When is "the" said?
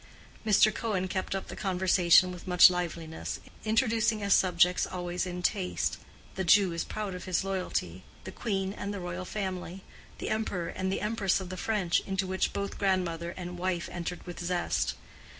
1.47-1.55, 6.33-6.43, 8.23-8.31, 8.91-8.99, 10.17-10.31, 11.49-11.55